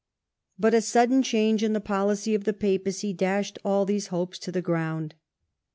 But 0.57 0.73
a 0.73 0.81
sudden 0.81 1.21
change 1.21 1.61
in 1.61 1.73
the 1.73 1.79
policy 1.79 2.33
of 2.33 2.43
the 2.45 2.53
papacy 2.53 3.13
dashed 3.13 3.59
all 3.63 3.85
these 3.85 4.07
hopes 4.07 4.39
to 4.39 4.51
the 4.51 4.59
ground. 4.63 5.13